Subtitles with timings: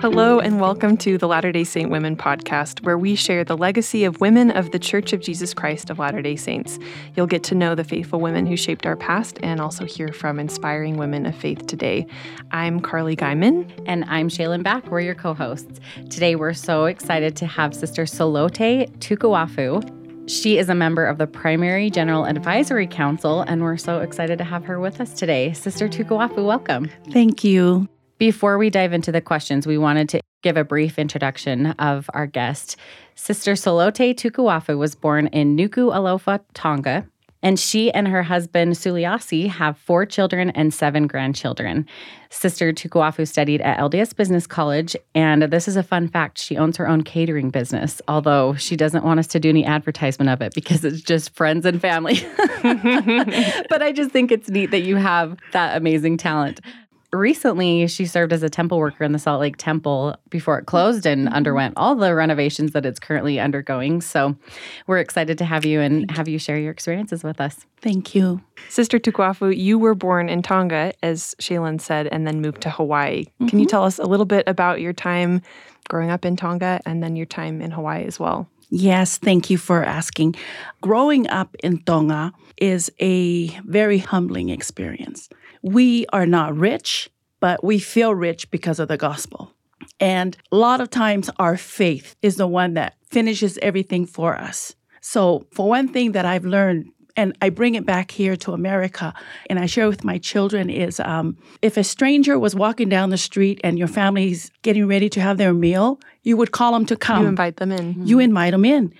[0.00, 4.04] Hello, and welcome to the Latter day Saint Women podcast, where we share the legacy
[4.04, 6.78] of women of the Church of Jesus Christ of Latter day Saints.
[7.14, 10.40] You'll get to know the faithful women who shaped our past and also hear from
[10.40, 12.06] inspiring women of faith today.
[12.50, 13.70] I'm Carly Guyman.
[13.84, 14.90] And I'm Shaylin Back.
[14.90, 15.80] We're your co hosts.
[16.08, 20.30] Today, we're so excited to have Sister Salote Tukuafu.
[20.30, 24.44] She is a member of the Primary General Advisory Council, and we're so excited to
[24.44, 25.52] have her with us today.
[25.52, 26.88] Sister Tukuafu, welcome.
[27.12, 27.86] Thank you.
[28.20, 32.26] Before we dive into the questions, we wanted to give a brief introduction of our
[32.26, 32.76] guest.
[33.14, 37.06] Sister Salote Tukuafu was born in Nuku Alofa, Tonga,
[37.42, 41.86] and she and her husband Suliasi have four children and seven grandchildren.
[42.28, 46.36] Sister Tukuafu studied at LDS Business College, and this is a fun fact.
[46.36, 50.28] She owns her own catering business, although she doesn't want us to do any advertisement
[50.28, 52.20] of it because it's just friends and family.
[52.62, 56.60] but I just think it's neat that you have that amazing talent
[57.12, 61.06] recently she served as a temple worker in the Salt Lake Temple before it closed
[61.06, 61.34] and mm-hmm.
[61.34, 64.00] underwent all the renovations that it's currently undergoing.
[64.00, 64.36] So
[64.86, 67.66] we're excited to have you and have you share your experiences with us.
[67.80, 68.40] Thank you.
[68.68, 73.24] Sister Tukuafu, you were born in Tonga, as Shaylin said, and then moved to Hawaii.
[73.24, 73.46] Mm-hmm.
[73.46, 73.70] Can you mm-hmm.
[73.70, 75.42] tell us a little bit about your time
[75.88, 78.48] growing up in Tonga and then your time in Hawaii as well?
[78.72, 80.36] Yes, thank you for asking.
[80.80, 85.28] Growing up in Tonga is a very humbling experience
[85.62, 89.52] we are not rich, but we feel rich because of the gospel.
[89.98, 94.74] And a lot of times our faith is the one that finishes everything for us.
[95.00, 99.12] So, for one thing that I've learned, and I bring it back here to America,
[99.48, 103.18] and I share with my children is um, if a stranger was walking down the
[103.18, 106.96] street and your family's getting ready to have their meal, you would call them to
[106.96, 107.22] come.
[107.22, 108.06] You invite them in.
[108.06, 108.92] You invite them in.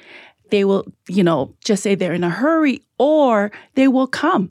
[0.50, 4.50] They will, you know, just say they're in a hurry, or they will come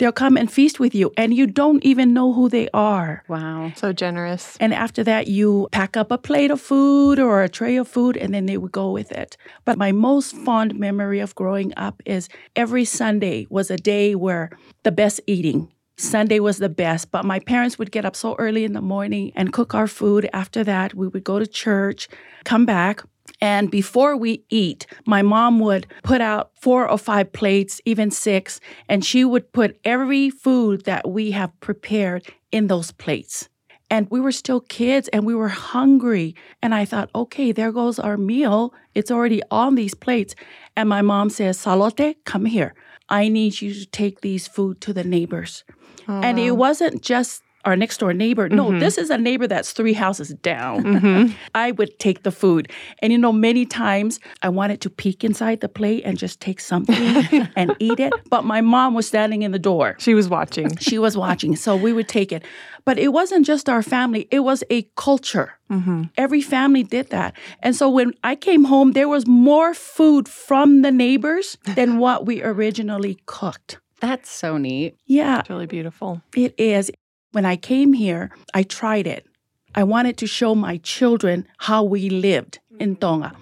[0.00, 3.22] They'll come and feast with you, and you don't even know who they are.
[3.28, 3.70] Wow.
[3.76, 4.56] So generous.
[4.58, 8.16] And after that, you pack up a plate of food or a tray of food,
[8.16, 9.36] and then they would go with it.
[9.66, 14.48] But my most fond memory of growing up is every Sunday was a day where
[14.84, 15.70] the best eating.
[15.98, 19.32] Sunday was the best, but my parents would get up so early in the morning
[19.34, 20.30] and cook our food.
[20.32, 22.08] After that, we would go to church,
[22.44, 23.02] come back,
[23.40, 28.60] and before we eat, my mom would put out four or five plates, even six,
[28.88, 33.48] and she would put every food that we have prepared in those plates.
[33.92, 36.36] And we were still kids and we were hungry.
[36.62, 38.72] And I thought, okay, there goes our meal.
[38.94, 40.36] It's already on these plates.
[40.76, 42.74] And my mom says, Salote, come here.
[43.08, 45.64] I need you to take these food to the neighbors.
[46.06, 48.48] Oh, and it wasn't just our next door neighbor.
[48.48, 48.78] No, mm-hmm.
[48.78, 50.84] this is a neighbor that's three houses down.
[50.84, 51.32] Mm-hmm.
[51.54, 52.70] I would take the food.
[53.00, 56.60] And you know, many times I wanted to peek inside the plate and just take
[56.60, 56.94] something
[57.56, 58.12] and eat it.
[58.30, 59.96] But my mom was standing in the door.
[59.98, 60.76] She was watching.
[60.78, 61.56] She was watching.
[61.56, 62.44] So we would take it.
[62.84, 65.54] But it wasn't just our family, it was a culture.
[65.70, 66.04] Mm-hmm.
[66.16, 67.36] Every family did that.
[67.62, 72.26] And so when I came home, there was more food from the neighbors than what
[72.26, 73.78] we originally cooked.
[74.00, 74.96] That's so neat.
[75.06, 75.40] Yeah.
[75.40, 76.22] It's really beautiful.
[76.34, 76.90] It is.
[77.32, 79.26] When I came here, I tried it.
[79.74, 83.32] I wanted to show my children how we lived in Tonga.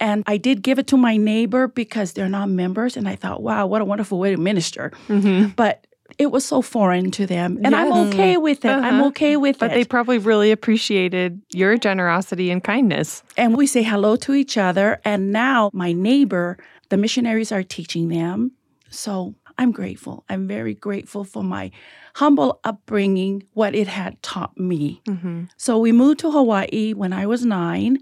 [0.00, 2.96] And I did give it to my neighbor because they're not members.
[2.96, 4.92] And I thought, wow, what a wonderful way to minister.
[5.08, 5.48] Mm-hmm.
[5.56, 7.58] But it was so foreign to them.
[7.62, 7.92] And yes.
[7.92, 8.70] I'm okay with it.
[8.70, 8.86] Uh-huh.
[8.86, 9.68] I'm okay with but it.
[9.68, 13.22] But they probably really appreciated your generosity and kindness.
[13.36, 15.00] And we say hello to each other.
[15.04, 16.56] And now my neighbor,
[16.88, 18.52] the missionaries are teaching them.
[18.90, 20.24] So I'm grateful.
[20.28, 21.72] I'm very grateful for my
[22.14, 25.02] humble upbringing, what it had taught me.
[25.08, 25.44] Mm-hmm.
[25.56, 27.98] So we moved to Hawaii when I was nine.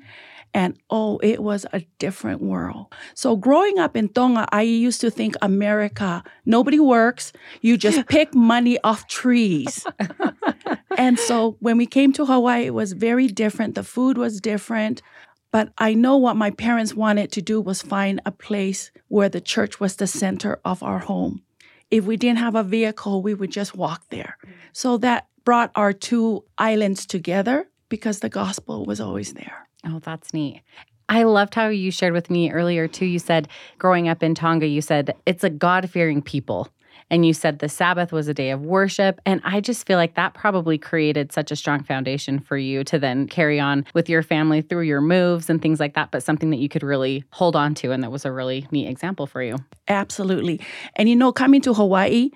[0.54, 2.86] And oh, it was a different world.
[3.14, 7.34] So growing up in Tonga, I used to think America, nobody works.
[7.60, 9.84] You just pick money off trees.
[10.96, 13.74] and so when we came to Hawaii, it was very different.
[13.74, 15.02] The food was different.
[15.50, 19.40] But I know what my parents wanted to do was find a place where the
[19.40, 21.42] church was the center of our home.
[21.90, 24.38] If we didn't have a vehicle, we would just walk there.
[24.72, 29.68] So that brought our two islands together because the gospel was always there.
[29.84, 30.62] Oh, that's neat.
[31.08, 33.06] I loved how you shared with me earlier, too.
[33.06, 36.68] You said growing up in Tonga, you said it's a God fearing people
[37.10, 39.20] and you said the Sabbath was a day of worship.
[39.24, 42.98] And I just feel like that probably created such a strong foundation for you to
[42.98, 46.50] then carry on with your family through your moves and things like that, but something
[46.50, 47.92] that you could really hold on to.
[47.92, 49.56] And that was a really neat example for you.
[49.88, 50.60] Absolutely.
[50.96, 52.30] And you know, coming to Hawaii,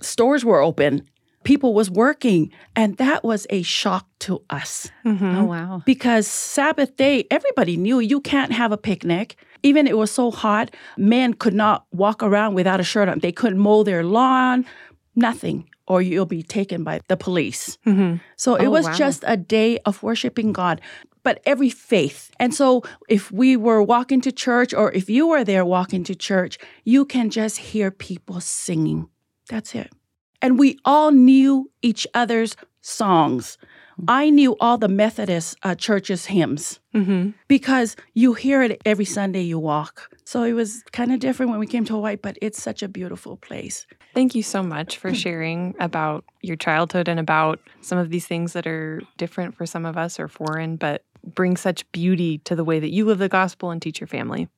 [0.00, 1.06] stores were open
[1.44, 5.24] people was working and that was a shock to us mm-hmm.
[5.24, 10.10] oh wow because sabbath day everybody knew you can't have a picnic even it was
[10.10, 13.18] so hot, men could not walk around without a shirt on.
[13.20, 14.64] They couldn't mow their lawn,
[15.14, 15.68] nothing.
[15.90, 17.78] or you'll be taken by the police.
[17.86, 18.16] Mm-hmm.
[18.36, 18.92] So it Oh, was wow.
[18.92, 20.82] just a day of worshiping God,
[21.22, 22.30] but every faith.
[22.38, 26.14] And so if we were walking to church or if you were there walking to
[26.14, 29.08] church, you can just hear people singing.
[29.48, 29.90] That's it.
[30.42, 33.56] And we all knew each other's songs.
[34.06, 37.30] I knew all the Methodist uh, churches hymns Mm-hmm.
[37.48, 40.10] because you hear it every Sunday you walk.
[40.24, 42.88] So it was kind of different when we came to Hawaii, but it's such a
[42.88, 43.86] beautiful place.
[44.14, 48.52] Thank you so much for sharing about your childhood and about some of these things
[48.54, 52.64] that are different for some of us or foreign, but bring such beauty to the
[52.64, 54.48] way that you live the gospel and teach your family.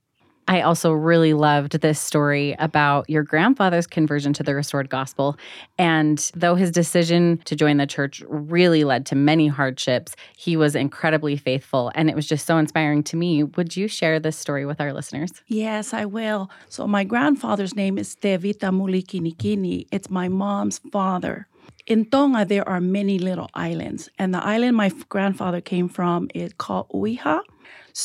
[0.50, 5.36] I also really loved this story about your grandfather's conversion to the restored gospel.
[5.78, 10.74] And though his decision to join the church really led to many hardships, he was
[10.74, 11.92] incredibly faithful.
[11.94, 13.44] And it was just so inspiring to me.
[13.44, 15.30] Would you share this story with our listeners?
[15.46, 16.50] Yes, I will.
[16.68, 19.86] So my grandfather's name is Tevita Mulikinikini.
[19.92, 21.46] It's my mom's father.
[21.86, 26.52] In Tonga, there are many little islands, and the island my grandfather came from is
[26.58, 27.40] called Uiha.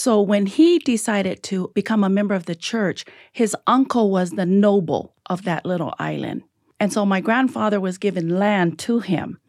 [0.03, 4.45] So when he decided to become a member of the church, his uncle was the
[4.45, 6.44] noble of that little island.
[6.81, 9.39] And so my grandfather was given land to him.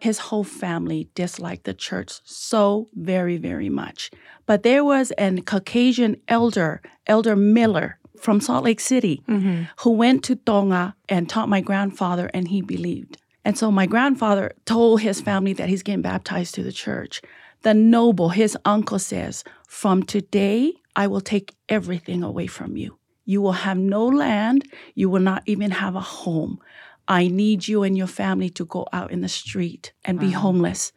[0.00, 4.10] His whole family disliked the church so very, very much.
[4.46, 9.62] But there was an Caucasian elder, Elder Miller from Salt Lake City, Mm-hmm.
[9.82, 13.16] who went to Tonga and taught my grandfather, and he believed.
[13.44, 17.22] And so my grandfather told his family that he's getting baptized to the church.
[17.62, 22.98] The noble, his uncle says, From today, I will take everything away from you.
[23.24, 24.64] You will have no land.
[24.94, 26.58] You will not even have a home.
[27.06, 30.40] I need you and your family to go out in the street and be Wow.
[30.40, 30.92] homeless.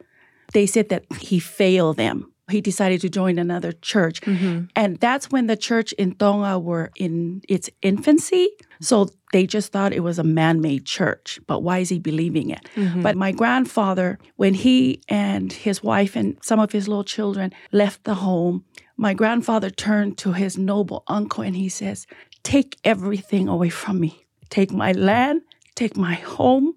[0.52, 2.32] They said that he failed them.
[2.50, 4.20] He decided to join another church.
[4.22, 4.64] Mm-hmm.
[4.76, 8.48] And that's when the church in Tonga were in its infancy.
[8.80, 11.40] So they just thought it was a man made church.
[11.46, 12.68] But why is he believing it?
[12.76, 13.02] Mm-hmm.
[13.02, 18.04] But my grandfather, when he and his wife and some of his little children left
[18.04, 18.64] the home,
[18.96, 22.06] my grandfather turned to his noble uncle and he says,
[22.42, 24.24] Take everything away from me.
[24.50, 25.42] Take my land,
[25.74, 26.74] take my home,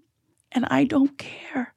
[0.51, 1.73] and I don't care.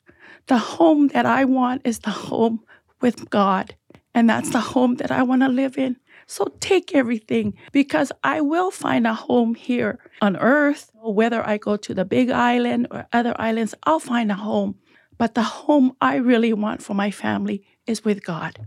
[0.47, 2.61] The home that I want is the home
[3.01, 3.75] with God.
[4.15, 5.97] And that's the home that I want to live in.
[6.29, 10.93] So take everything because I will find a home here on earth.
[10.95, 14.77] Whether I go to the big island or other islands, I'll find a home.
[15.17, 18.61] But the home I really want for my family is with God.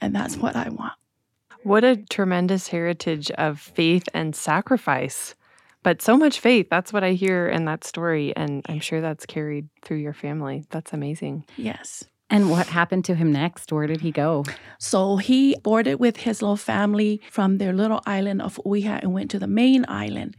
[0.00, 0.94] And that's what I want.
[1.62, 5.34] What a tremendous heritage of faith and sacrifice.
[5.82, 6.68] But so much faith.
[6.70, 8.34] That's what I hear in that story.
[8.34, 10.64] And I'm sure that's carried through your family.
[10.70, 11.44] That's amazing.
[11.56, 12.04] Yes.
[12.28, 13.70] And what happened to him next?
[13.72, 14.44] Where did he go?
[14.78, 19.30] So he boarded with his little family from their little island of Uiha and went
[19.30, 20.36] to the main island.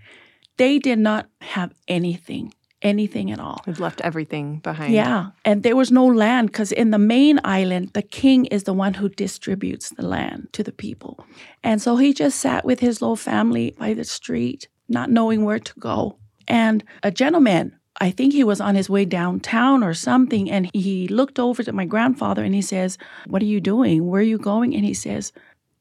[0.58, 3.62] They did not have anything, anything at all.
[3.66, 4.92] They've left everything behind.
[4.92, 8.74] Yeah, and there was no land because in the main island, the king is the
[8.74, 11.26] one who distributes the land to the people.
[11.64, 15.60] And so he just sat with his little family by the street, not knowing where
[15.60, 16.18] to go.
[16.48, 21.08] And a gentleman, I think he was on his way downtown or something, and he
[21.08, 24.06] looked over to my grandfather and he says, What are you doing?
[24.06, 24.76] Where are you going?
[24.76, 25.34] And he says,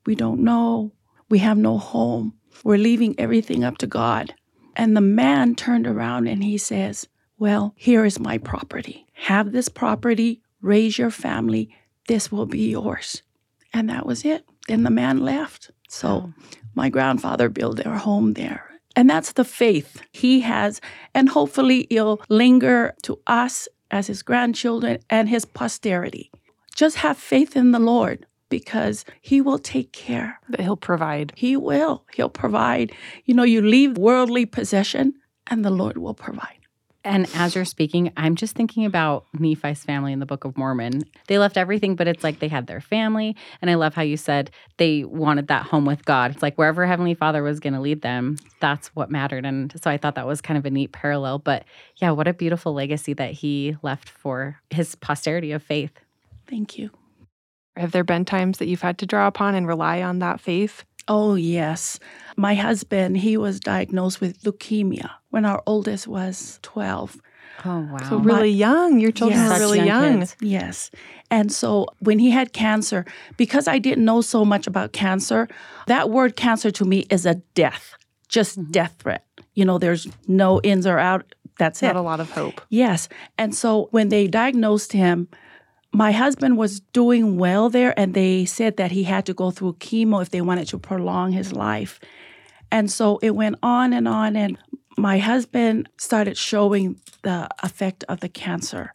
[0.06, 0.92] We don't know.
[1.28, 2.34] We have no home.
[2.64, 4.34] We're leaving everything up to God.
[4.76, 7.06] And the man turned around and he says,
[7.38, 9.06] Well, here is my property.
[9.14, 11.74] Have this property, raise your family.
[12.08, 13.22] This will be yours.
[13.72, 14.44] And that was it.
[14.68, 15.70] Then the man left.
[15.88, 16.32] So
[16.74, 18.75] my grandfather built their home there.
[18.96, 20.80] And that's the faith he has.
[21.14, 26.32] And hopefully it'll linger to us as his grandchildren and his posterity.
[26.74, 30.40] Just have faith in the Lord because he will take care.
[30.48, 31.32] That he'll provide.
[31.36, 32.04] He will.
[32.14, 32.92] He'll provide.
[33.24, 35.14] You know, you leave worldly possession
[35.46, 36.65] and the Lord will provide.
[37.06, 41.04] And as you're speaking, I'm just thinking about Nephi's family in the Book of Mormon.
[41.28, 43.36] They left everything, but it's like they had their family.
[43.62, 46.32] And I love how you said they wanted that home with God.
[46.32, 49.46] It's like wherever Heavenly Father was going to lead them, that's what mattered.
[49.46, 51.38] And so I thought that was kind of a neat parallel.
[51.38, 51.64] But
[51.98, 55.92] yeah, what a beautiful legacy that he left for his posterity of faith.
[56.48, 56.90] Thank you.
[57.76, 60.84] Have there been times that you've had to draw upon and rely on that faith?
[61.08, 61.98] Oh, yes.
[62.36, 67.20] My husband, he was diagnosed with leukemia when our oldest was 12.
[67.64, 67.98] Oh, wow.
[68.08, 69.00] So really young.
[69.00, 69.50] Your children Yes.
[69.50, 70.18] are Such really young.
[70.20, 70.36] kids.
[70.40, 70.90] Yes.
[71.30, 73.04] And so when he had cancer,
[73.36, 75.48] because I didn't know so much about cancer,
[75.86, 77.94] that word cancer to me is a death,
[78.28, 78.70] just mm-hmm.
[78.72, 79.24] death threat.
[79.54, 81.34] You know, there's no ins or out.
[81.58, 81.86] That's it.
[81.86, 82.60] Not a lot of hope.
[82.68, 83.08] Yes.
[83.38, 85.28] And so when they diagnosed him,
[85.96, 89.72] my husband was doing well there, and they said that he had to go through
[89.74, 91.98] chemo if they wanted to prolong his life.
[92.70, 94.36] And so it went on and on.
[94.36, 94.58] And
[94.98, 98.92] my husband started showing the effect of the cancer.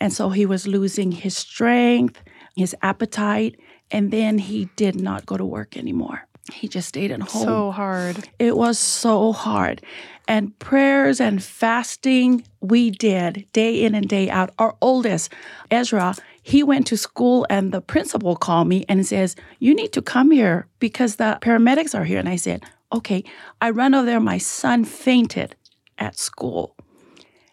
[0.00, 2.20] And so he was losing his strength,
[2.56, 3.60] his appetite,
[3.92, 6.26] and then he did not go to work anymore.
[6.52, 7.44] He just stayed at home.
[7.44, 8.28] So hard.
[8.40, 9.80] It was so hard.
[10.28, 14.50] And prayers and fasting, we did day in and day out.
[14.58, 15.32] Our oldest,
[15.70, 20.02] Ezra, he went to school and the principal called me and says, You need to
[20.02, 22.18] come here because the paramedics are here.
[22.18, 23.24] And I said, Okay.
[23.60, 24.20] I run over there.
[24.20, 25.54] My son fainted
[25.98, 26.76] at school.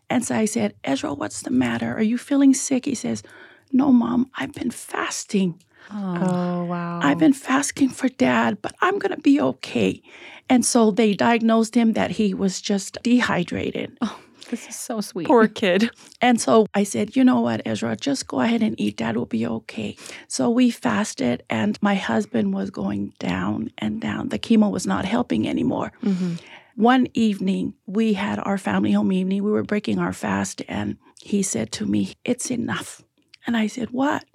[0.10, 1.96] And so I said, Ezra, what's the matter?
[1.96, 2.86] Are you feeling sick?
[2.86, 3.24] He says,
[3.72, 5.62] No, mom, I've been fasting.
[5.92, 7.00] Oh, oh, wow.
[7.02, 10.02] I've been fasting for dad, but I'm going to be okay.
[10.50, 13.98] And so they diagnosed him that he was just dehydrated.
[14.46, 15.26] Oh, this is so sweet.
[15.26, 15.90] Poor kid.
[16.22, 18.98] And so I said, you know what, Ezra, just go ahead and eat.
[18.98, 19.96] Dad will be okay.
[20.28, 24.30] So we fasted, and my husband was going down and down.
[24.30, 25.92] The chemo was not helping anymore.
[26.04, 26.36] Mm-hmm.
[26.76, 29.44] One evening, we had our family home evening.
[29.44, 33.02] We were breaking our fast, and he said to me, It's enough.
[33.48, 34.26] And I said, What?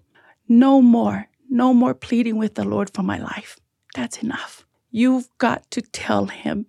[0.48, 3.58] No more, no more pleading with the Lord for my life.
[3.94, 4.66] That's enough.
[4.90, 6.66] You've got to tell him,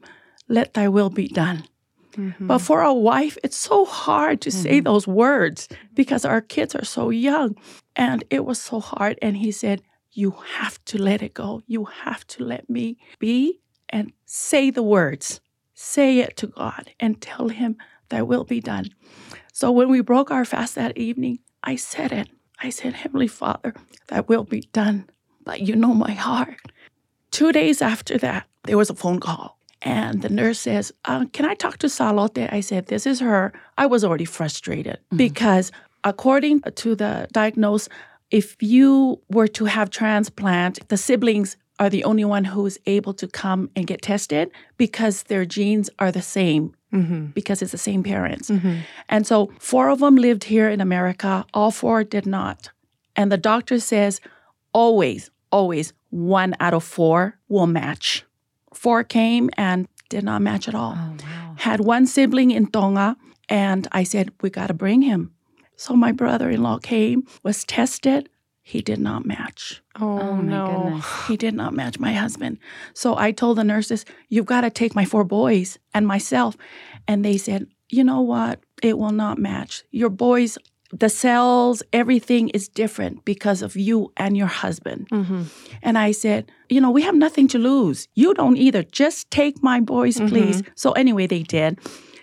[0.47, 1.65] Let thy will be done.
[2.13, 2.47] Mm-hmm.
[2.47, 4.85] But for a wife, it's so hard to say mm-hmm.
[4.85, 7.55] those words because our kids are so young.
[7.95, 9.19] And it was so hard.
[9.21, 9.81] And he said,
[10.11, 11.61] You have to let it go.
[11.67, 15.39] You have to let me be and say the words.
[15.73, 17.77] Say it to God and tell him,
[18.09, 18.89] Thy will be done.
[19.53, 22.29] So when we broke our fast that evening, I said it.
[22.61, 23.73] I said, Heavenly Father,
[24.07, 25.09] that will be done.
[25.43, 26.57] But you know my heart.
[27.31, 29.57] Two days after that, there was a phone call.
[29.81, 32.51] And the nurse says, uh, Can I talk to Salote?
[32.51, 33.53] I said, This is her.
[33.77, 35.71] I was already frustrated because,
[36.03, 37.87] according to the diagnose,
[38.29, 43.27] if you were to have transplant, the siblings are the only one who's able to
[43.27, 47.25] come and get tested because their genes are the same Mm-hmm.
[47.27, 48.49] because it's the same parents.
[48.49, 48.77] Mm-hmm.
[49.09, 52.71] And so four of them lived here in America, all four did not.
[53.15, 54.19] And the doctor says
[54.73, 58.25] always, always one out of four will match.
[58.73, 60.95] Four came and did not match at all.
[60.97, 61.55] Oh, wow.
[61.57, 63.15] Had one sibling in Tonga,
[63.47, 65.31] and I said, We got to bring him.
[65.75, 68.29] So my brother in law came, was tested.
[68.69, 69.81] He did not match.
[69.99, 70.65] Oh, Oh, my no.
[70.83, 71.05] goodness.
[71.27, 72.59] He did not match my husband.
[72.93, 76.55] So I told the nurses, You've got to take my four boys and myself.
[77.07, 78.59] And they said, You know what?
[78.83, 79.83] It will not match.
[79.91, 80.57] Your boys,
[80.91, 85.07] the cells, everything is different because of you and your husband.
[85.09, 85.43] Mm-hmm.
[85.81, 88.07] And I said, You know, we have nothing to lose.
[88.13, 88.83] You don't either.
[88.83, 90.61] Just take my boys, please.
[90.75, 91.79] So anyway, they did.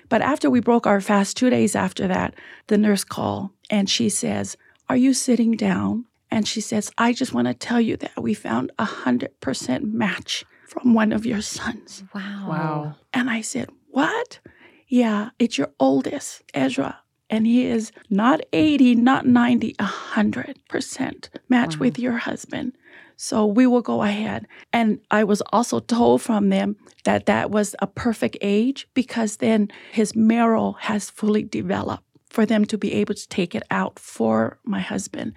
[0.08, 2.34] But after we broke our fast, two days after that,
[2.68, 4.56] the nurse called and she says,
[4.88, 6.04] Are you sitting down?
[6.30, 10.44] And she says, I just want to tell you that we found a 100% match
[10.66, 12.04] from one of your sons.
[12.14, 12.46] Wow.
[12.48, 12.94] Wow.
[13.14, 14.40] And I said, What?
[14.88, 17.00] Yeah, it's your oldest, Ezra.
[17.28, 21.80] And he is not 80, not 90, a 100% match Wow.
[21.80, 22.72] with your husband.
[23.16, 24.46] So we will go ahead.
[24.72, 29.68] And I was also told from them that that was a perfect age because then
[29.90, 34.58] his marrow has fully developed for them to be able to take it out for
[34.64, 35.32] my husband.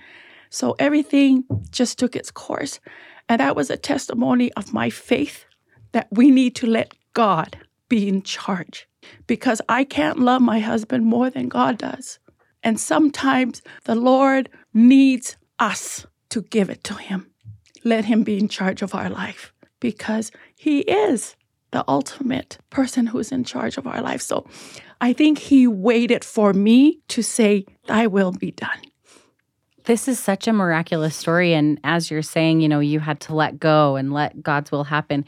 [0.49, 2.79] So everything just took its course.
[3.27, 5.45] And that was a testimony of my faith
[5.91, 8.87] that we need to let God be in charge
[9.27, 12.19] because I can't love my husband more than God does.
[12.63, 17.31] And sometimes the Lord needs us to give it to Him.
[17.83, 21.35] Let Him be in charge of our life because He is
[21.71, 24.21] the ultimate person who's in charge of our life.
[24.21, 24.45] So
[24.99, 28.79] I think He waited for me to say, Thy will be done.
[29.85, 31.53] This is such a miraculous story.
[31.53, 34.83] And as you're saying, you know, you had to let go and let God's will
[34.83, 35.25] happen.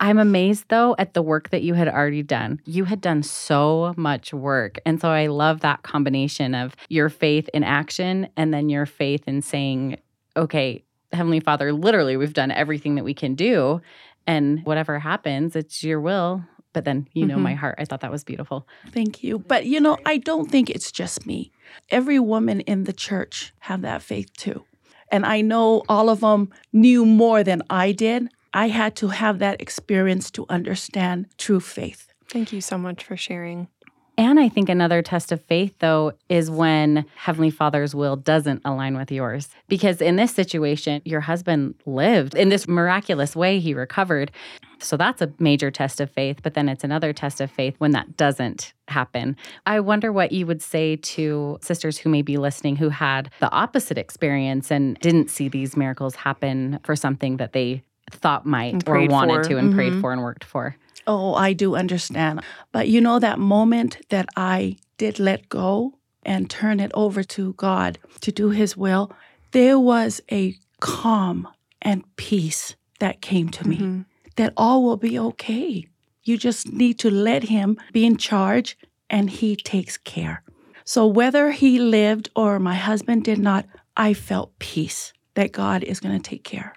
[0.00, 2.60] I'm amazed though at the work that you had already done.
[2.64, 4.78] You had done so much work.
[4.84, 9.22] And so I love that combination of your faith in action and then your faith
[9.26, 9.98] in saying,
[10.36, 10.82] okay,
[11.12, 13.80] Heavenly Father, literally, we've done everything that we can do.
[14.26, 16.42] And whatever happens, it's your will.
[16.74, 17.42] But then, you know, Mhm.
[17.42, 18.68] my heart, I thought that was beautiful.
[18.92, 19.38] Thank you.
[19.38, 21.50] But you know, I don't think it's just me.
[21.88, 24.64] Every woman in the church have that faith too.
[25.10, 28.28] And I know all of them knew more than I did.
[28.52, 32.12] I had to have that experience to understand true faith.
[32.28, 33.68] Thank you so much for sharing.
[34.16, 38.96] And I think another test of faith, though, is when Heavenly Father's will doesn't align
[38.96, 39.48] with yours.
[39.68, 44.30] Because in this situation, your husband lived in this miraculous way, he recovered.
[44.78, 46.40] So that's a major test of faith.
[46.42, 49.36] But then it's another test of faith when that doesn't happen.
[49.66, 53.50] I wonder what you would say to sisters who may be listening who had the
[53.50, 59.04] opposite experience and didn't see these miracles happen for something that they thought might or
[59.08, 59.48] wanted for.
[59.50, 60.00] to and prayed Mhm.
[60.02, 60.76] for and worked for.
[61.06, 62.40] Oh, I do understand.
[62.72, 67.52] But you know, that moment that I did let go and turn it over to
[67.54, 69.12] God to do His will,
[69.52, 71.48] there was a calm
[71.82, 74.00] and peace that came to me Mm-hmm.
[74.36, 75.86] that all will be okay.
[76.22, 78.78] You just need to let Him be in charge
[79.10, 80.42] and He takes care.
[80.84, 86.00] So whether He lived or my husband did not, I felt peace that God is
[86.00, 86.74] going to take care.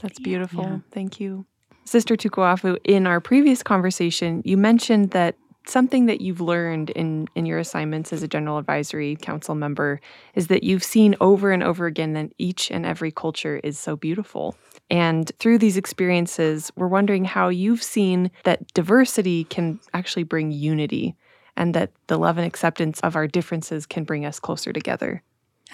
[0.00, 0.64] That's beautiful.
[0.64, 0.78] Yeah.
[0.92, 1.46] Thank you.
[1.84, 5.36] Sister Tukuafu, in our previous conversation, you mentioned that
[5.66, 10.00] something that you've learned in, in your assignments as a General Advisory Council member
[10.34, 13.96] is that you've seen over and over again that each and every culture is so
[13.96, 14.56] beautiful.
[14.90, 21.16] And through these experiences, we're wondering how you've seen that diversity can actually bring unity
[21.56, 25.22] and that the love and acceptance of our differences can bring us closer together.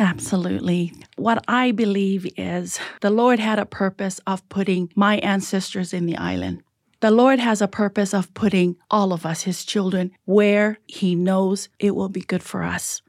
[0.01, 0.95] Absolutely.
[1.17, 6.17] What I believe is the Lord had a purpose of putting my ancestors in the
[6.17, 6.63] island.
[7.01, 11.69] The Lord has a purpose of putting all of us, His children, where He knows
[11.79, 13.03] it will be good for us.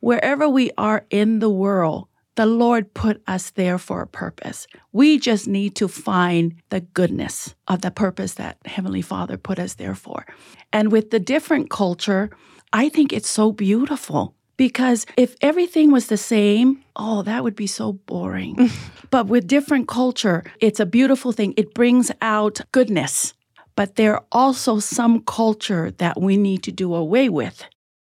[0.00, 4.66] Wherever we are in the world, the Lord put us there for a purpose.
[4.90, 9.74] We just need to find the goodness of the purpose that Heavenly Father put us
[9.74, 10.26] there for.
[10.72, 12.30] And with the different culture,
[12.72, 17.66] I think it's so beautiful because if everything was the same, oh, that would be
[17.66, 18.70] so boring.
[19.10, 21.54] but with different culture, it's a beautiful thing.
[21.56, 23.34] It brings out goodness.
[23.74, 27.64] But there are also some culture that we need to do away with.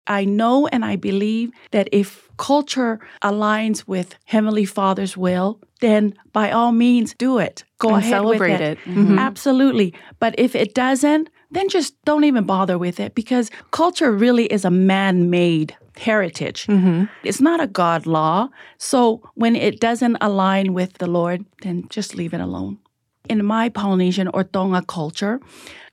[0.08, 6.52] I know and I believe that if culture aligns with Heavenly Father's will, then by
[6.52, 7.64] all means do it.
[7.80, 8.78] Go And ahead celebrate it.
[8.78, 8.86] it.
[8.86, 9.18] Mhm.
[9.18, 9.94] Absolutely.
[10.20, 14.66] But if it doesn't, then just don't even bother with it because culture really is
[14.66, 16.68] a man made heritage.
[16.68, 17.06] Mm-hmm.
[17.24, 18.50] It's not a God law.
[18.78, 22.80] So when it doesn't align with the Lord, then just leave it alone.
[23.30, 25.40] In my Polynesian or Tonga culture,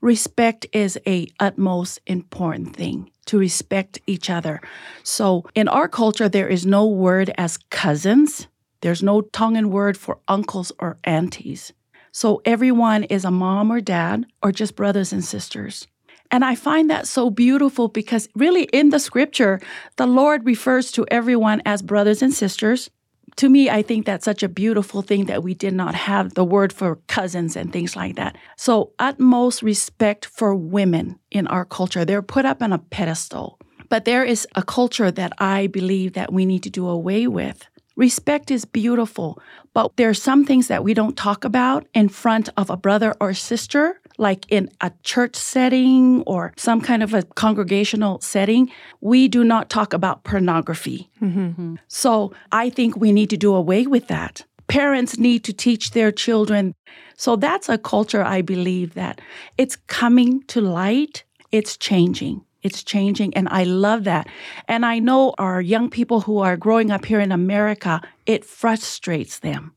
[0.00, 4.60] respect is a utmost important thing to respect each other.
[5.02, 8.48] So in our culture, there is no word as cousins.
[8.80, 11.72] There's no Tongan word for uncles or aunties.
[12.12, 15.86] So everyone is a mom or dad or just brothers and sisters.
[16.30, 19.60] And I find that so beautiful because really in the scripture,
[19.96, 22.90] the Lord refers to everyone as brothers and sisters.
[23.36, 26.44] To me, I think that's such a beautiful thing that we did not have the
[26.44, 28.36] word for cousins and things like that.
[28.56, 32.04] So, utmost respect for women in our culture.
[32.04, 33.58] They're put up on a pedestal.
[33.88, 37.66] But there is a culture that I believe that we need to do away with.
[37.96, 39.40] Respect is beautiful,
[39.74, 43.14] but there are some things that we don't talk about in front of a brother
[43.20, 48.70] or sister, like in a church setting or some kind of a congregational setting.
[49.00, 51.10] We do not talk about pornography.
[51.20, 51.76] Mm-hmm.
[51.88, 54.44] So I think we need to do away with that.
[54.68, 56.74] Parents need to teach their children.
[57.16, 59.20] So that's a culture I believe that
[59.58, 62.44] it's coming to light, it's changing.
[62.62, 64.28] It's changing, and I love that.
[64.68, 69.40] And I know our young people who are growing up here in America, it frustrates
[69.40, 69.74] them.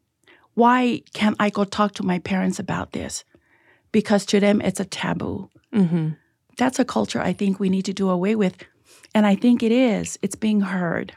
[0.54, 3.24] Why can't I go talk to my parents about this?
[3.92, 5.50] Because to them, it's a taboo.
[5.74, 6.10] Mm-hmm.
[6.58, 8.56] That's a culture I think we need to do away with.
[9.14, 10.18] And I think it is.
[10.22, 11.14] It's being heard.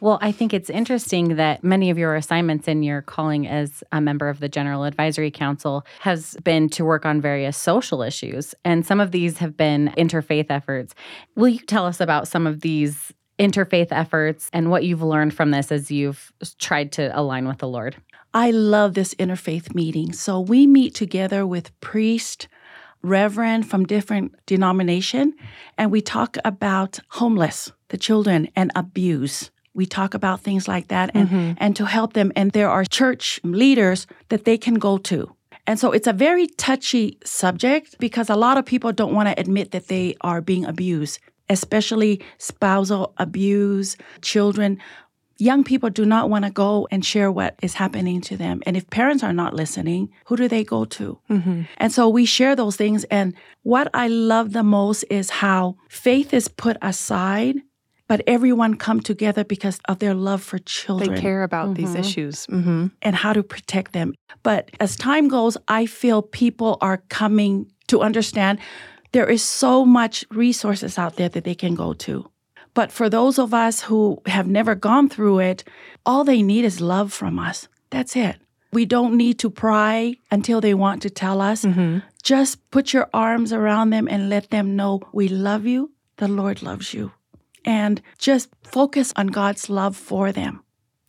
[0.00, 4.00] Well, I think it's interesting that many of your assignments in your calling as a
[4.00, 8.54] member of the General Advisory Council has been to work on various social issues.
[8.64, 10.94] And some of these have been interfaith efforts.
[11.36, 15.50] Will you tell us about some of these interfaith efforts and what you've learned from
[15.50, 17.96] this as you've tried to align with the Lord?
[18.32, 20.14] I love this interfaith meeting.
[20.14, 22.48] So we meet together with priest,
[23.02, 25.34] reverend from different denomination,
[25.76, 29.50] and we talk about homeless, the children, and abuse.
[29.74, 32.32] We talk about things like that and, and to help them.
[32.34, 35.34] And there are church leaders that they can go to.
[35.66, 39.38] And so it's a very touchy subject because a lot of people don't want to
[39.38, 44.78] admit that they are being abused, especially spousal abuse, children.
[45.38, 48.62] Young people do not want to go and share what is happening to them.
[48.66, 51.18] And if parents are not listening, who do they go to?
[51.30, 51.62] Mm-hmm.
[51.76, 53.04] And so we share those things.
[53.04, 57.56] And what I love the most is how faith is put aside,
[58.10, 62.00] but everyone come together because of their love for children They care about these Mhm.
[62.00, 62.36] issues.
[62.50, 62.86] Mm-hmm.
[63.06, 64.08] and how to protect them.
[64.42, 67.52] But as time goes, I feel people are coming
[67.86, 68.58] to understand
[69.12, 72.14] there is so much resources out there that they can go to.
[72.74, 75.64] But for those of us who have never gone through it,
[76.04, 77.68] all they need is love from us.
[77.90, 78.36] That's it.
[78.72, 81.64] We don't need to pry until they want to tell us.
[81.64, 81.98] Mm-hmm.
[82.32, 85.90] Just put your arms around them and let them know we love you.
[86.16, 87.10] The Lord loves you.
[87.64, 90.62] And just focus on God's love for them,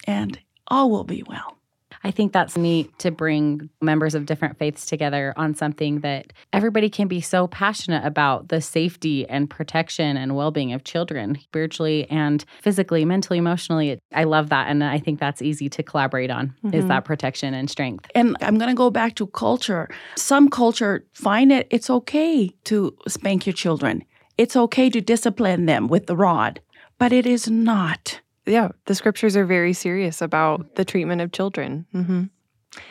[0.05, 1.57] and all will be well.
[2.03, 6.89] I think that's neat to bring members of different faiths together on something that everybody
[6.89, 12.09] can be so passionate about the safety and protection and well being of children, spiritually
[12.09, 13.99] and physically, mentally, emotionally.
[14.13, 14.67] I love that.
[14.67, 16.73] And I think that's easy to collaborate on mm-hmm.
[16.73, 18.09] is that protection and strength.
[18.15, 19.87] And I'm going to go back to culture.
[20.15, 24.03] Some culture find it it's okay to spank your children.
[24.41, 26.59] It's okay to discipline them with the rod,
[26.97, 31.85] but it is not yeah, the scriptures are very serious about the treatment of children.
[31.93, 32.23] Mm-hmm.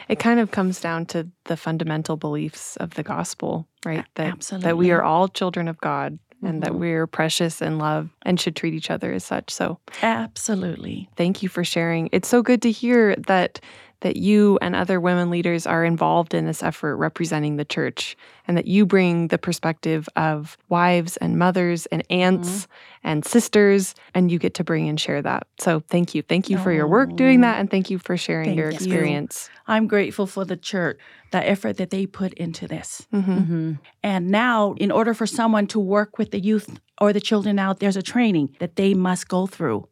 [0.08, 4.04] It kind of comes down to the fundamental beliefs of the gospel, right?
[4.14, 4.68] That Absolutely.
[4.68, 6.80] that we are all children of God and that mm-hmm.
[6.80, 9.50] we're precious and love and should treat each other as such.
[9.50, 11.08] So, absolutely.
[11.16, 12.08] Thank you for sharing.
[12.12, 13.60] It's so good to hear that
[14.00, 18.16] that you and other women leaders are involved in this effort representing the church
[18.48, 23.08] and that you bring the perspective of wives and mothers and aunts mm-hmm.
[23.08, 25.46] and sisters and you get to bring and share that.
[25.58, 26.22] So thank you.
[26.22, 29.48] Thank you for your work doing that and thank you for sharing thank your experience.
[29.52, 29.74] You.
[29.74, 30.98] I'm grateful for the church,
[31.30, 33.06] the effort that they put into this.
[33.12, 33.32] Mm-hmm.
[33.32, 33.72] Mm-hmm.
[34.02, 37.80] And now in order for someone to work with the youth or the children out
[37.80, 39.86] there's a training that they must go through.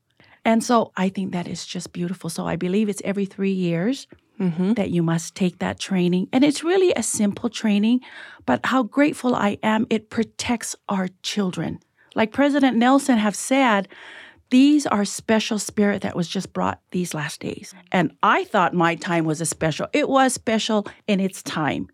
[0.48, 2.30] And so I think that is just beautiful.
[2.30, 4.06] So I believe it's every three years
[4.40, 4.72] mm-hmm.
[4.72, 6.30] that you must take that training.
[6.32, 8.00] And it's really a simple training,
[8.46, 11.80] but how grateful I am, it protects our children.
[12.14, 13.88] Like President Nelson have said,
[14.48, 17.74] these are special spirit that was just brought these last days.
[17.92, 19.86] And I thought my time was a special.
[19.92, 21.88] It was special in its time.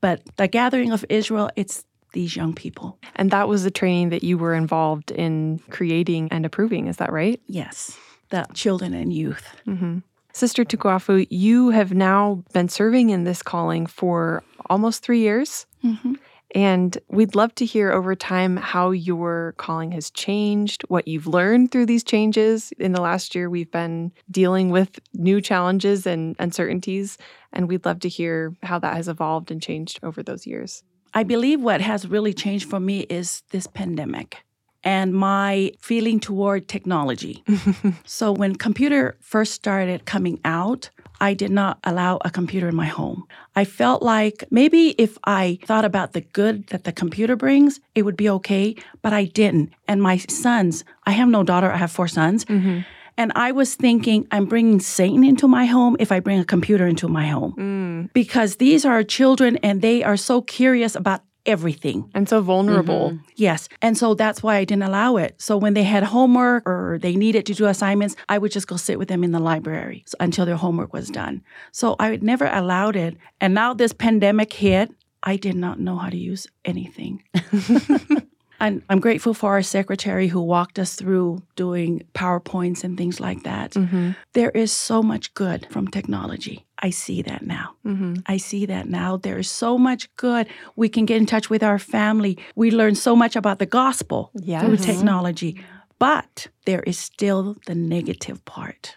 [0.00, 2.98] But the gathering of Israel, it's these young people.
[3.16, 7.12] And that was the training that you were involved in creating and approving, is that
[7.12, 7.40] right?
[7.46, 7.96] Yes,
[8.30, 9.46] the children and youth.
[9.66, 9.98] Mm-hmm.
[10.32, 15.66] Sister Tukuafu, you have now been serving in this calling for almost three years.
[15.82, 16.14] Mm-hmm.
[16.54, 21.70] And we'd love to hear over time how your calling has changed, what you've learned
[21.70, 22.72] through these changes.
[22.78, 27.18] In the last year, we've been dealing with new challenges and uncertainties,
[27.52, 30.82] and we'd love to hear how that has evolved and changed over those years.
[31.14, 34.44] I believe what has really changed for me is this pandemic
[34.84, 37.42] and my feeling toward technology.
[38.04, 40.90] so when computer first started coming out,
[41.20, 43.24] I did not allow a computer in my home.
[43.56, 48.02] I felt like maybe if I thought about the good that the computer brings, it
[48.02, 49.72] would be okay, but I didn't.
[49.88, 52.44] And my sons, I have no daughter, I have four sons.
[52.44, 52.80] Mm-hmm.
[53.18, 56.86] And I was thinking, I'm bringing Satan into my home if I bring a computer
[56.86, 57.54] into my home.
[57.58, 58.12] Mm.
[58.12, 62.08] Because these are children and they are so curious about everything.
[62.14, 63.10] And so vulnerable.
[63.10, 63.22] Mm-hmm.
[63.34, 63.68] Yes.
[63.82, 65.34] And so that's why I didn't allow it.
[65.38, 68.76] So when they had homework or they needed to do assignments, I would just go
[68.76, 71.42] sit with them in the library until their homework was done.
[71.72, 73.16] So I never allowed it.
[73.40, 74.92] And now this pandemic hit,
[75.24, 77.24] I did not know how to use anything.
[78.60, 83.44] And I'm grateful for our secretary who walked us through doing PowerPoints and things like
[83.44, 83.72] that.
[83.72, 84.12] Mm-hmm.
[84.32, 86.66] There is so much good from technology.
[86.80, 87.74] I see that now.
[87.86, 88.14] Mm-hmm.
[88.26, 89.16] I see that now.
[89.16, 90.48] There is so much good.
[90.76, 92.38] We can get in touch with our family.
[92.54, 94.64] We learn so much about the gospel yes.
[94.64, 95.60] through technology.
[95.98, 98.96] But there is still the negative part.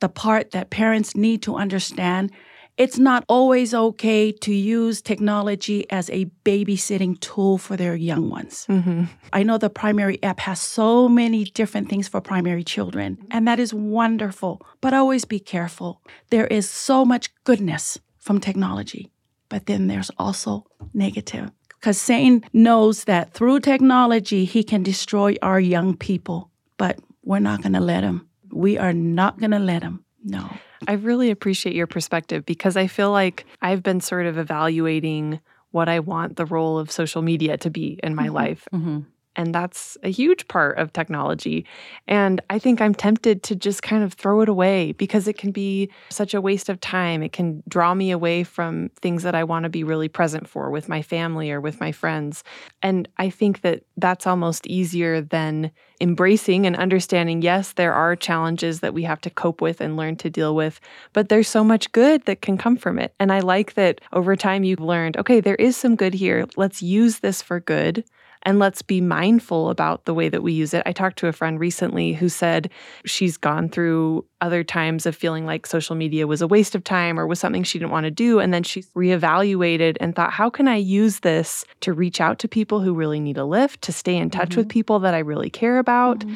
[0.00, 2.30] The part that parents need to understand
[2.76, 8.66] it's not always okay to use technology as a babysitting tool for their young ones.
[8.68, 9.04] Mm-hmm.
[9.32, 13.58] I know the primary app has so many different things for primary children, and that
[13.58, 14.60] is wonderful.
[14.80, 16.02] But always be careful.
[16.30, 19.10] There is so much goodness from technology,
[19.48, 21.50] but then there's also negative.
[21.80, 27.62] Because Satan knows that through technology, he can destroy our young people, but we're not
[27.62, 28.28] going to let him.
[28.50, 30.04] We are not going to let him.
[30.24, 30.50] No.
[30.86, 35.88] I really appreciate your perspective because I feel like I've been sort of evaluating what
[35.88, 38.34] I want the role of social media to be in my mm-hmm.
[38.34, 38.68] life.
[38.72, 39.00] Mm-hmm.
[39.36, 41.66] And that's a huge part of technology.
[42.08, 45.52] And I think I'm tempted to just kind of throw it away because it can
[45.52, 47.22] be such a waste of time.
[47.22, 50.70] It can draw me away from things that I want to be really present for
[50.70, 52.42] with my family or with my friends.
[52.82, 55.70] And I think that that's almost easier than
[56.00, 60.16] embracing and understanding yes, there are challenges that we have to cope with and learn
[60.16, 60.80] to deal with,
[61.12, 63.14] but there's so much good that can come from it.
[63.18, 66.46] And I like that over time you've learned okay, there is some good here.
[66.56, 68.04] Let's use this for good
[68.46, 70.84] and let's be mindful about the way that we use it.
[70.86, 72.70] I talked to a friend recently who said
[73.04, 77.18] she's gone through other times of feeling like social media was a waste of time
[77.18, 78.38] or was something she didn't want to do.
[78.38, 82.48] And then she reevaluated and thought, how can I use this to reach out to
[82.48, 84.60] people who really need a lift, to stay in touch mm-hmm.
[84.60, 86.20] with people that I really care about?
[86.20, 86.34] Mm-hmm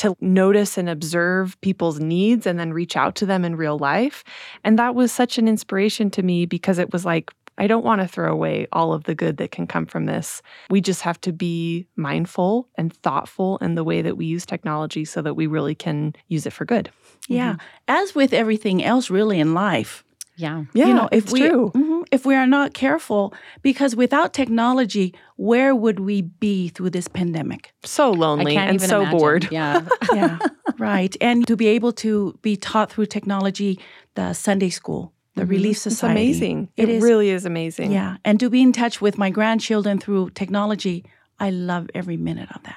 [0.00, 4.24] to notice and observe people's needs and then reach out to them in real life.
[4.64, 8.00] And that was such an inspiration to me because it was like, I don't want
[8.00, 10.40] to throw away all of the good that can come from this.
[10.70, 15.04] We just have to be mindful and thoughtful in the way that we use technology
[15.04, 16.90] so that we really can use it for good.
[17.28, 17.52] Yeah.
[17.52, 17.60] Mm-hmm.
[17.88, 20.02] As with everything else, really, in life,
[20.36, 20.64] Yeah.
[20.72, 21.70] Yeah, you know, if it's we true.
[21.74, 27.08] Mhm, if we are not careful, because without technology, where would we be through this
[27.08, 27.74] pandemic?
[27.84, 29.18] So lonely and so imagine.
[29.18, 29.48] bored.
[29.50, 29.86] Yeah.
[30.14, 30.38] yeah,
[30.78, 31.14] right.
[31.20, 33.78] And to be able to be taught through technology,
[34.14, 35.88] the Sunday school, the Relief Mm-hmm.
[35.88, 36.68] It's Society, amazing.
[36.76, 37.92] It It, is- really is amazing.
[37.92, 41.04] Yeah, and to be in touch with my grandchildren through technology,
[41.38, 42.76] I love every minute of that.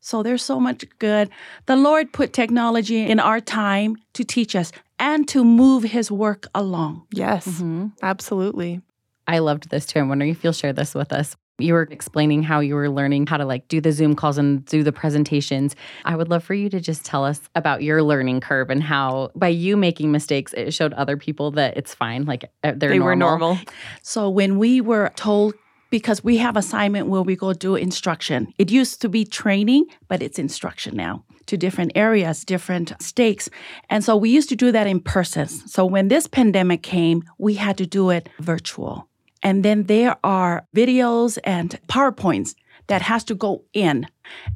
[0.00, 1.28] So there's so much good.
[1.66, 6.46] The Lord put technology in our time to teach us and to move His work
[6.54, 7.02] along.
[7.12, 7.92] Yes, Mhm.
[8.02, 8.80] absolutely.
[9.26, 9.98] I loved this too.
[9.98, 11.36] I'm wondering if you'll share this with us.
[11.60, 14.64] You were explaining how you were learning how to like do the Zoom calls and
[14.66, 15.74] do the presentations.
[16.04, 19.30] I would love for you to just tell us about your learning curve and how
[19.34, 22.24] by you making mistakes, it showed other people that it's fine.
[22.26, 23.58] Like uh, they're they were normal.
[24.02, 25.54] So when we were told,
[25.90, 30.22] because we have assignment where we go do instruction, it used to be training, but
[30.22, 33.48] it's instruction now to different areas, different stakes.
[33.90, 35.48] And so we used to do that in person.
[35.48, 39.08] So when this pandemic came, we had to do it virtual.
[39.42, 42.54] And then there are videos and PowerPoints
[42.88, 44.06] that has to go in.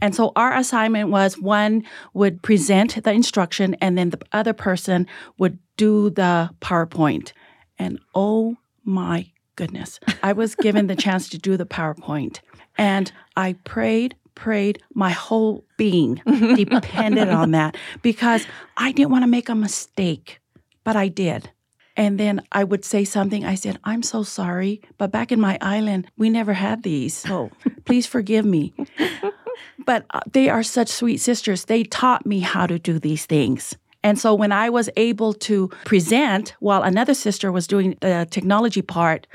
[0.01, 5.07] And so our assignment was one would present the instruction and then the other person
[5.39, 7.33] would do the PowerPoint.
[7.79, 12.41] And oh my goodness, I was given the chance to do the PowerPoint.
[12.79, 16.21] And I prayed, prayed, my whole being
[16.57, 20.41] depended on that because I didn't want to make a mistake,
[20.85, 21.51] but I did.
[21.97, 23.45] And then I would say something.
[23.45, 27.15] I said, I'm so sorry, but back in my island, we never had these.
[27.15, 27.51] So
[27.85, 28.73] please forgive me.
[29.85, 31.65] But uh, they are such sweet sisters.
[31.65, 33.77] They taught me how to do these things.
[34.03, 38.83] And so when I was able to present while another sister was doing the technology
[38.83, 39.27] part,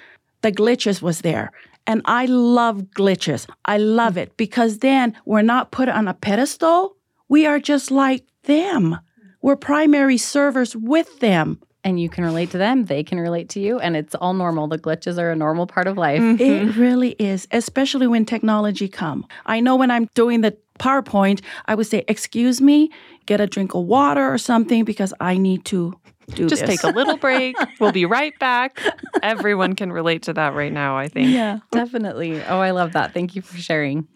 [0.42, 1.52] the glitches was there.
[1.86, 3.48] And I love glitches.
[3.64, 6.98] I love it because then we're not put on a pedestal.
[7.30, 9.00] We are just like them.
[9.42, 11.62] We're primary servers with them.
[11.88, 12.84] And you can relate to them.
[12.84, 13.80] They can relate to you.
[13.80, 14.68] And it's all normal.
[14.68, 16.20] The glitches are a normal part of life.
[16.20, 16.80] It mm-hmm.
[16.80, 19.26] really is, especially when technology come.
[19.46, 22.92] I know when I'm doing the PowerPoint, I would say, "Excuse me,
[23.26, 25.98] get a drink of water or something because I need to
[26.36, 27.56] do Just this." take a little break.
[27.80, 28.82] we'll be right back.
[29.24, 31.30] Everyone can relate to that right now, I think.
[31.30, 31.60] yeah.
[31.72, 32.44] Definitely.
[32.44, 33.14] Oh, I love that.
[33.14, 34.10] Thank you for sharing.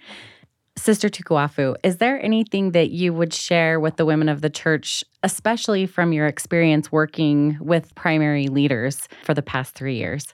[0.78, 5.04] Sister Tukuafu, is there anything that you would share with the women of the church,
[5.22, 10.34] especially from your experience working with primary leaders for the past three years?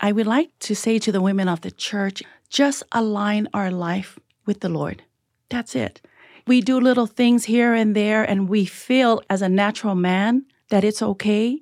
[0.00, 4.18] I would like to say to the women of the church, just align our life
[4.46, 5.04] with the Lord.
[5.48, 6.00] That's it.
[6.46, 10.82] We do little things here and there, and we feel as a natural man that
[10.82, 11.60] it's okay.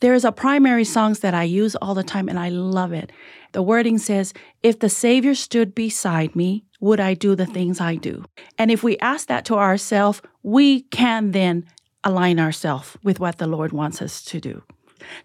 [0.00, 3.12] There is a primary songs that I use all the time, and I love it.
[3.52, 7.96] The wording says, If the Savior stood beside me, would I do the things I
[7.96, 8.24] do?
[8.58, 11.66] And if we ask that to ourselves, we can then
[12.02, 14.62] align ourselves with what the Lord wants us to do.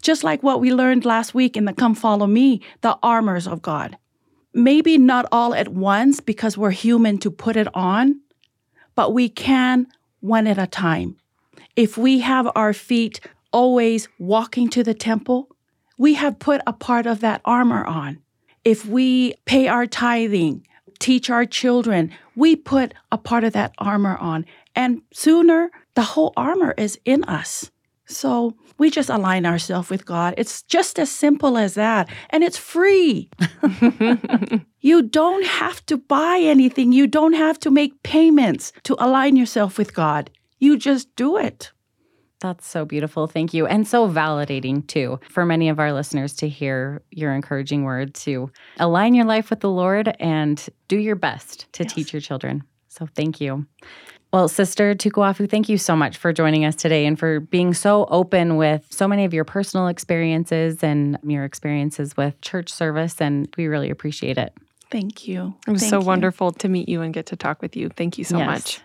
[0.02, 3.62] Just like what we learned last week in the Come Follow Me, the armors of
[3.62, 3.98] God.
[4.54, 8.20] Maybe not all at once because we're human to put it on,
[8.96, 9.88] but we can
[10.20, 11.16] one at a time.
[11.76, 13.20] If we have our feet
[13.52, 15.50] always walking to the temple,
[15.98, 18.20] we have put a part of that armor on.
[18.64, 20.68] If we pay our tithing,
[21.00, 24.46] teach our children, we put a part of that armor on.
[24.76, 27.72] And sooner, the whole armor is in us.
[28.06, 30.34] So we just align ourselves with God.
[30.38, 32.10] It's just as simple as that.
[32.30, 33.30] And it's free.
[34.80, 39.78] you don't have to buy anything, you don't have to make payments to align yourself
[39.78, 40.30] with God.
[40.60, 41.72] You just do it.
[42.40, 43.26] That's so beautiful.
[43.26, 43.66] Thank you.
[43.66, 48.52] And so validating, too, for many of our listeners to hear your encouraging word to
[48.80, 51.94] align your life with the Lord and do your best to Yes.
[51.94, 52.62] teach your children.
[52.90, 53.66] So thank you.
[54.34, 58.06] Well, Sister Tukuafu, thank you so much for joining us today and for being so
[58.10, 63.20] open with so many of your personal experiences and your experiences with church service.
[63.22, 64.54] And we really appreciate it.
[64.92, 65.56] Thank you.
[65.68, 66.06] It was Thank so you.
[66.06, 67.90] wonderful to meet you and get to talk with you.
[67.90, 68.48] Thank you so Yes.
[68.48, 68.82] much.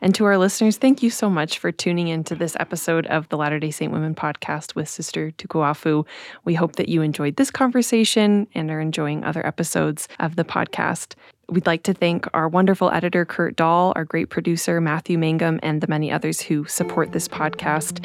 [0.00, 3.36] And to our listeners, thank you so much for tuning into this episode of the
[3.36, 6.06] Latter day Saint Women podcast with Sister Tukuafu.
[6.44, 11.14] We hope that you enjoyed this conversation and are enjoying other episodes of the podcast.
[11.48, 15.80] We'd like to thank our wonderful editor, Kurt Dahl, our great producer, Matthew Mangum, and
[15.80, 18.04] the many others who support this podcast,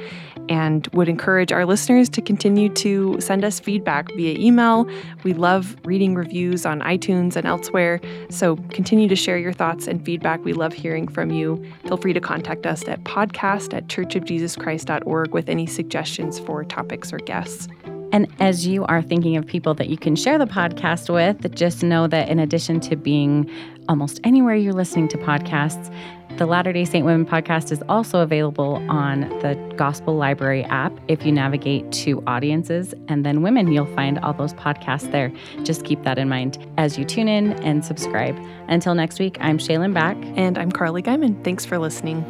[0.49, 4.89] and would encourage our listeners to continue to send us feedback via email.
[5.23, 10.03] We love reading reviews on iTunes and elsewhere, so continue to share your thoughts and
[10.03, 10.43] feedback.
[10.43, 11.63] We love hearing from you.
[11.87, 17.19] Feel free to contact us at podcast at churchofjesuschrist.org with any suggestions for topics or
[17.19, 17.67] guests.
[18.11, 21.83] And as you are thinking of people that you can share the podcast with, just
[21.83, 23.49] know that in addition to being
[23.87, 25.93] almost anywhere you're listening to podcasts.
[26.37, 30.97] The Latter day Saint Women podcast is also available on the Gospel Library app.
[31.07, 35.33] If you navigate to audiences and then women, you'll find all those podcasts there.
[35.63, 38.37] Just keep that in mind as you tune in and subscribe.
[38.69, 40.17] Until next week, I'm Shaylin Back.
[40.37, 41.43] And I'm Carly Guyman.
[41.43, 42.23] Thanks for listening.